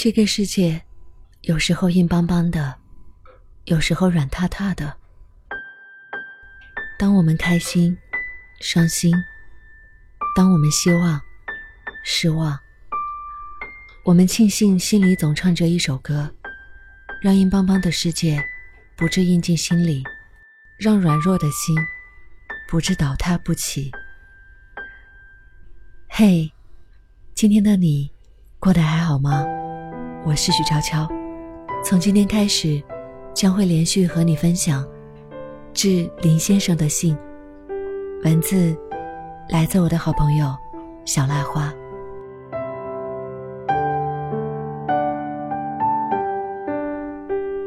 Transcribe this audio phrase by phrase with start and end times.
[0.00, 0.80] 这个世界，
[1.40, 2.72] 有时候硬邦邦的，
[3.64, 4.96] 有时候软塌塌的。
[6.96, 7.98] 当我们开心、
[8.60, 9.12] 伤心；
[10.36, 11.20] 当我们希望、
[12.04, 12.56] 失望。
[14.04, 16.32] 我们庆幸心里总唱着一首歌，
[17.20, 18.40] 让硬邦邦的世界
[18.96, 20.04] 不致印进心里，
[20.78, 21.76] 让软弱的心
[22.68, 23.90] 不致倒塌不起。
[26.08, 26.52] 嘿，
[27.34, 28.12] 今天的你
[28.60, 29.44] 过得还好吗？
[30.24, 31.08] 我是许悄悄，
[31.82, 32.82] 从今天开始，
[33.32, 34.86] 将会连续和你分享
[35.72, 37.16] 致林先生的信。
[38.24, 38.76] 文字
[39.48, 40.54] 来自我的好朋友
[41.04, 41.72] 小蜡花。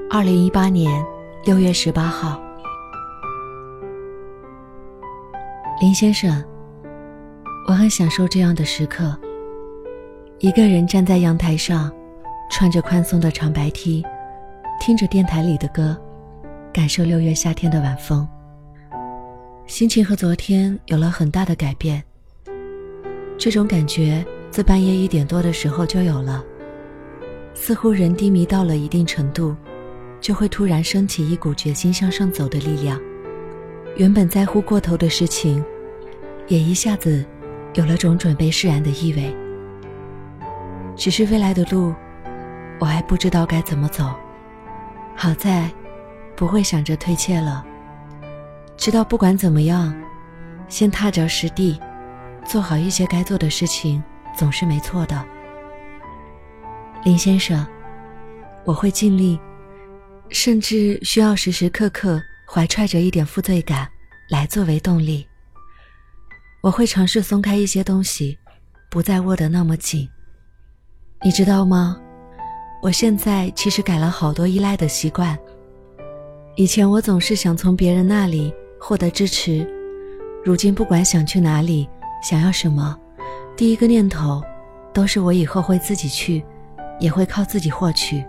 [0.10, 1.04] 二零一八年
[1.46, 2.40] 六月十八号，
[5.80, 6.44] 林先生，
[7.68, 9.18] 我很享受这样的时刻，
[10.40, 11.91] 一个人站在阳台上。
[12.52, 14.05] 穿着宽松的长白 T，
[14.80, 15.98] 听着电台里的歌，
[16.74, 18.27] 感受六月夏天的晚风。
[19.66, 22.04] 心情和昨天有了很大的改变。
[23.38, 26.44] 这种感觉自半夜一点多的时候就有了，
[27.54, 29.55] 似乎人低迷到了一定程度，
[30.20, 32.99] 就会突然升起一股决心向上走的力量。
[33.96, 35.63] 原本在乎过头的事情，
[36.48, 37.26] 也一下子
[37.76, 39.34] 有了种准备释然的意味。
[40.98, 41.96] 只是未来的路。
[42.82, 44.12] 我还不知道该怎么走，
[45.15, 45.70] 好在
[46.35, 47.63] 不会想着退怯了。
[48.76, 49.96] 知道不管怎么样，
[50.68, 51.79] 先踏着实地，
[52.43, 54.01] 做好一些该做的事情，
[54.35, 55.23] 总是没错的。
[57.04, 57.63] 林先生，
[58.63, 59.40] 我会尽力，
[60.29, 62.20] 甚至需要时时刻刻
[62.51, 63.88] 怀揣着一点负罪感
[64.28, 65.28] 来作为动力。
[66.62, 68.40] 我会尝试松开一些东西，
[68.90, 70.09] 不再握得那么紧。
[71.23, 72.01] 你知道吗？
[72.81, 75.38] 我现在其实改了好多依赖的习惯。
[76.56, 79.66] 以前我总是想从别人那里获得支持，
[80.44, 81.88] 如今不管想去哪里，
[82.23, 82.97] 想要什么，
[83.56, 84.41] 第一个念头
[84.91, 86.44] 都是我以后会自己去，
[87.00, 88.23] 也会靠自己获取。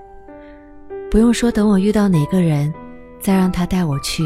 [1.10, 2.72] 不用说，等我遇到哪个人，
[3.21, 4.22] 再让他带我去，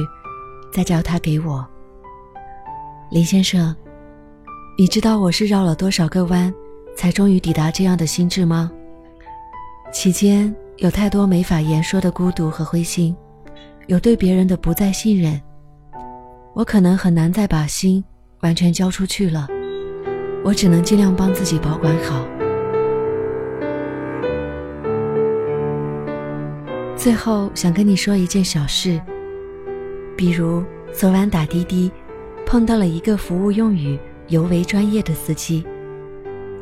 [0.73, 1.65] 再叫他给我。
[3.11, 3.75] 林先生，
[4.77, 6.53] 你知道我是绕了多少个弯，
[6.97, 8.71] 才终于抵达这样的心智吗？
[9.93, 13.17] 期间有太多没法言说的孤独和灰心，
[13.87, 15.41] 有对别人的不再信任。
[16.55, 18.05] 我可能很难再把心
[18.41, 19.47] 完全交出去了，
[20.45, 22.27] 我只能尽量帮自己保管好。
[26.95, 29.01] 最后想跟你说一件小事，
[30.17, 31.91] 比如昨晚打滴滴，
[32.45, 33.99] 碰到了一个服务用语
[34.29, 35.65] 尤为专业的司机，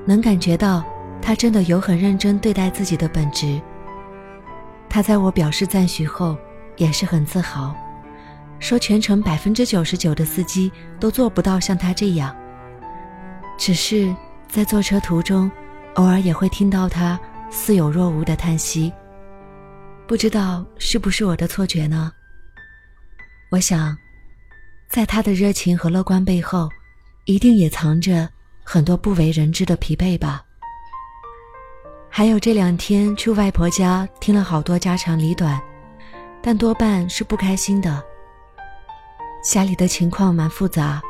[0.07, 0.85] 能感觉到。
[1.27, 3.59] 他真的有很认真对待自己的本职。
[4.91, 6.37] 他在我表示赞许后，
[6.77, 7.75] 也是很自豪，
[8.61, 10.71] 说全程百分之九十九的司机
[11.01, 12.37] 都做不到像他这样。
[13.57, 14.15] 只是
[14.47, 15.51] 在坐车途中，
[15.95, 17.19] 偶尔也会听到他
[17.51, 18.93] 似有若无的叹息。
[20.07, 22.13] 不知道是不是我的错觉呢？
[23.51, 23.97] 我想，
[24.91, 26.69] 在他的热情和乐观背后，
[27.25, 28.29] 一定也藏着
[28.63, 30.45] 很多不为人知的疲惫吧。
[32.17, 35.61] 还有这两天去外婆家听了好多家长里短，
[36.41, 38.01] 但多半是不开心的。
[39.43, 41.03] 家里的情况蛮复杂，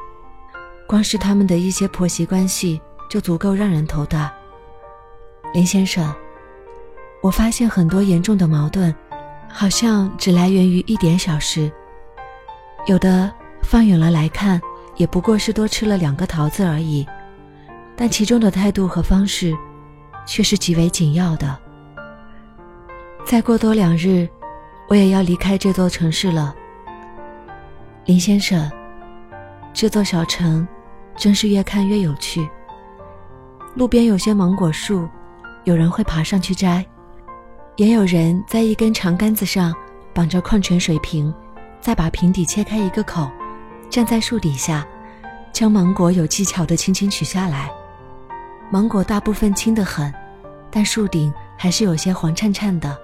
[0.88, 4.32] 光是他们的一些婆媳关系就足够让人头大。
[5.52, 6.10] 林先生，
[7.20, 8.92] 我发现很多严重的矛盾，
[9.46, 11.70] 好像只来源于一点小事，
[12.86, 13.30] 有的
[13.62, 14.58] 放远了来看，
[14.96, 17.06] 也不过是多吃了两个桃子而已，
[17.94, 19.54] 但其中的态度和方式。
[20.26, 21.58] 却是极为紧要的。
[23.24, 24.28] 再过多两日，
[24.88, 26.54] 我也要离开这座城市了。
[28.04, 28.70] 林先生，
[29.72, 30.66] 这座小城
[31.16, 32.46] 真是越看越有趣。
[33.74, 35.08] 路边有些芒果树，
[35.64, 36.84] 有人会爬上去摘，
[37.76, 39.74] 也有人在一根长杆子上
[40.12, 41.32] 绑着矿泉水瓶，
[41.80, 43.28] 再把瓶底切开一个口，
[43.88, 44.86] 站在树底下，
[45.50, 47.70] 将芒果有技巧地轻轻取下来。
[48.74, 50.12] 芒果大部分青得很，
[50.68, 52.98] 但树顶还是有些黄灿灿的。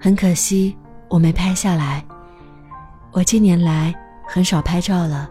[0.00, 0.76] 很可惜
[1.06, 2.04] 我没拍下来。
[3.12, 3.94] 我近年来
[4.26, 5.30] 很少拍照了，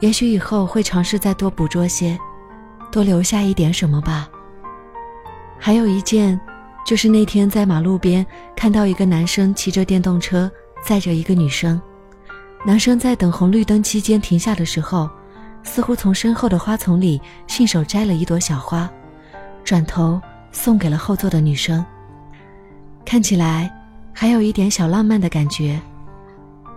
[0.00, 2.18] 也许以后会尝试再多捕捉些，
[2.90, 4.28] 多留下一点什么吧。
[5.56, 6.40] 还有一件，
[6.84, 8.26] 就是那天在马路边
[8.56, 10.50] 看到一个男生骑着电动车
[10.84, 11.80] 载着一个女生，
[12.66, 15.08] 男生在等红绿灯期间停下的时候。
[15.64, 18.88] 似乎从身后的花丛里信手摘了一朵小花，
[19.64, 20.20] 转头
[20.52, 21.84] 送给了后座的女生。
[23.04, 23.68] 看起来
[24.12, 25.80] 还有一点小浪漫的感觉，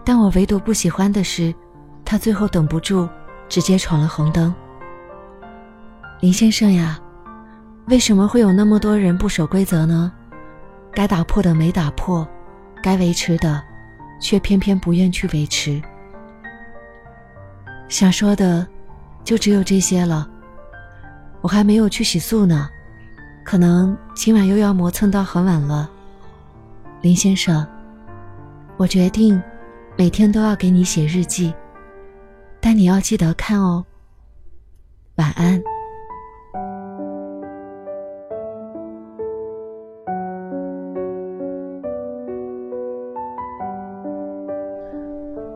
[0.04, 1.54] 但我唯独不喜欢的是，
[2.04, 3.08] 他最后等不住，
[3.48, 4.54] 直接闯了红灯。
[6.20, 7.00] 林先生呀，
[7.86, 10.12] 为什么会有那么多人不守规则呢？
[10.92, 12.28] 该打破的没打破，
[12.82, 13.64] 该维持的，
[14.20, 15.80] 却偏偏不愿去维持。
[17.88, 18.68] 想说的，
[19.28, 20.26] 就只有这些了。
[21.42, 22.70] 我还没有去洗漱呢，
[23.44, 25.90] 可能今晚又要磨蹭到很晚了。
[27.02, 27.68] 林先生，
[28.78, 29.42] 我决定
[29.98, 31.54] 每天都要给你写日记，
[32.62, 33.84] 但你要记得看哦。
[35.16, 35.62] 晚安。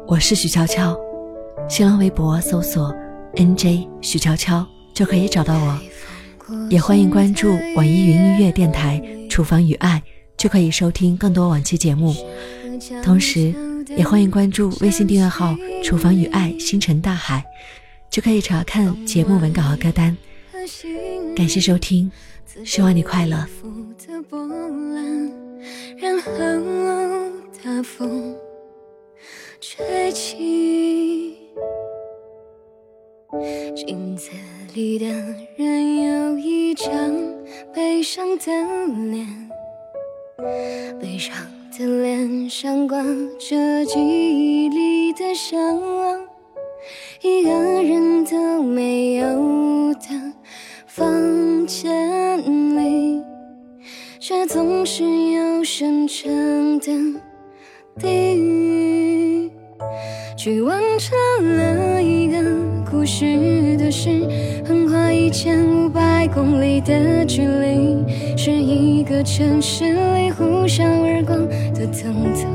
[0.05, 0.93] 我是许悄悄，
[1.69, 2.93] 新浪微博搜索
[3.35, 5.79] “nj 许悄悄”就可以找到我，
[6.69, 10.01] 也欢迎关注网易云音乐电台“厨房与爱”。
[10.37, 12.15] 就可以收听更多往期节目，
[13.03, 13.53] 同时
[13.95, 15.55] 也欢迎关注微信订阅号
[15.85, 17.45] “厨房与爱星辰大海”，
[18.09, 20.17] 就可以查看节目文稿和歌单。
[21.35, 22.11] 感谢收听，
[22.65, 23.45] 希望你快乐。
[27.63, 28.35] 大风
[29.59, 31.10] 吹起，
[33.75, 34.29] 镜子
[34.73, 35.05] 里的
[35.55, 36.89] 人有一张
[37.73, 38.51] 悲伤的
[39.11, 39.25] 脸。
[40.99, 41.33] 悲伤
[41.77, 43.01] 的脸上挂
[43.39, 45.79] 着记忆里的伤，
[47.21, 47.49] 一个
[47.83, 50.33] 人都没有的
[50.87, 52.37] 房间
[52.75, 53.21] 里，
[54.19, 56.91] 却总是有深沉的
[57.99, 59.51] 地狱，
[60.37, 61.17] 去完成
[61.57, 62.41] 了一个
[63.01, 63.25] 故事
[63.77, 64.11] 的事，
[64.63, 68.05] 横跨一千五百公里的距离，
[68.37, 70.29] 是一个城市里。
[70.29, 71.35] 呼啸而过
[71.73, 72.45] 的疼痛，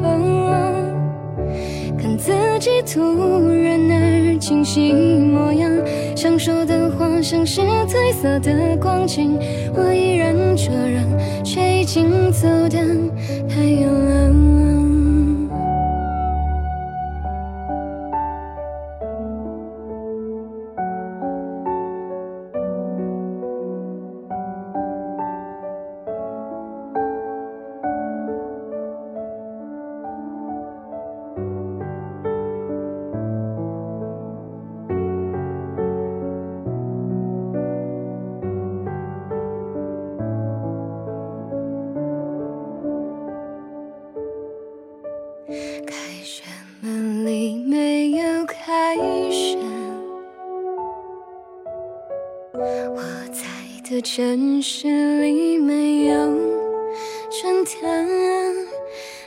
[1.99, 3.03] 看自己突
[3.51, 5.69] 然而清晰模样，
[6.15, 9.37] 想说的话像是褪色的光景，
[9.75, 11.03] 我依然这样，
[11.43, 12.79] 却已经走得
[13.49, 14.46] 太远了。
[54.07, 56.15] 城市里没有
[57.29, 58.07] 春天，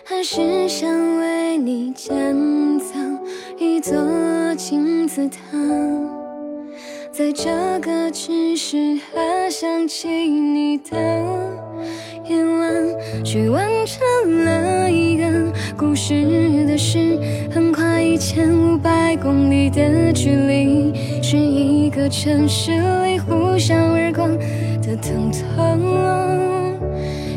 [0.06, 0.90] 还是想
[1.20, 2.10] 为你建
[2.80, 2.96] 造
[3.60, 3.94] 一座
[4.56, 5.38] 金字塔，
[7.12, 7.50] 在这
[7.82, 10.98] 个只适合想起你的
[12.30, 15.26] 夜晚，去完成了一个
[15.78, 16.14] 故事
[16.66, 17.20] 的事，
[17.54, 22.72] 横跨一千五百公里的距离，是一个城市
[23.04, 24.26] 里呼啸而过。
[24.90, 25.40] 的疼痛，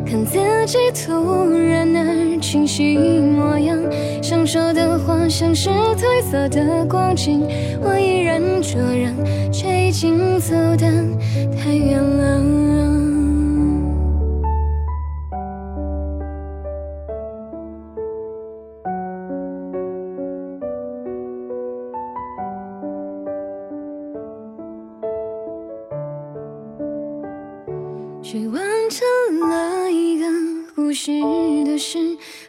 [0.06, 3.78] 看自己突然而清晰模样，
[4.22, 7.46] 想说的话像是褪色的光景，
[7.82, 9.14] 我依然这样，
[9.52, 10.86] 却已经走得
[11.58, 12.91] 太远了。
[28.22, 30.24] 去完成了一个
[30.76, 31.10] 故事
[31.66, 31.98] 的事，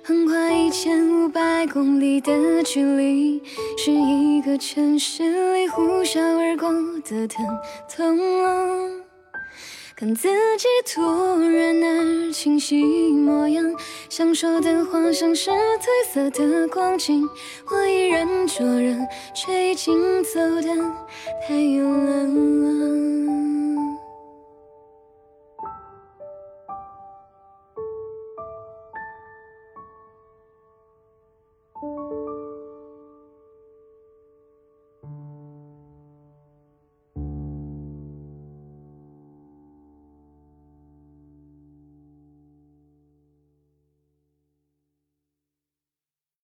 [0.04, 3.42] 横跨一千五百公里的距离，
[3.76, 6.70] 是一个城市里呼啸而过
[7.02, 7.44] 的疼
[7.90, 8.20] 痛。
[9.96, 13.76] 看自己突然而清晰模样，
[14.10, 17.28] 想说的话像是褪色的光景，
[17.72, 18.96] 我依然灼热，
[19.34, 20.76] 却已经走得
[21.48, 23.23] 太远了。